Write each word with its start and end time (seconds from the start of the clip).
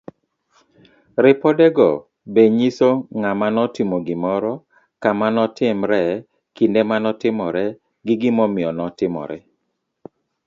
Ripodego 1.23 1.89
be 2.33 2.43
nyiso 2.57 2.89
ng'ama 3.19 3.47
notimo 3.55 3.97
gimoro, 4.07 4.53
kama 5.03 5.27
notimree, 5.35 6.11
kinde 6.55 6.81
manotimore, 6.89 7.65
gi 8.05 8.15
gimomiyo 8.21 8.69
notimore. 8.77 9.37